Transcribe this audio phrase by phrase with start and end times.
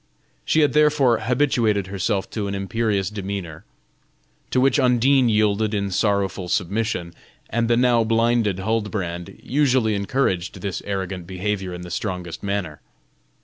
[0.43, 3.65] She had therefore habituated herself to an imperious demeanor,
[4.49, 7.13] to which Undine yielded in sorrowful submission,
[7.51, 12.81] and the now blinded Huldbrand usually encouraged this arrogant behavior in the strongest manner.